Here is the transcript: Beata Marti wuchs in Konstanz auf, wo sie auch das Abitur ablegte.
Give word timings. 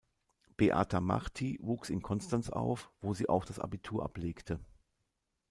Beata 0.57 0.99
Marti 0.99 1.59
wuchs 1.61 1.91
in 1.91 2.01
Konstanz 2.01 2.49
auf, 2.49 2.89
wo 3.01 3.13
sie 3.13 3.29
auch 3.29 3.45
das 3.45 3.59
Abitur 3.59 4.03
ablegte. 4.03 4.59